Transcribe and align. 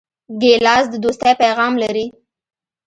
ګیلاس 0.41 0.85
د 0.89 0.95
دوستۍ 1.03 1.33
پیغام 1.41 1.73
لري. 1.83 2.05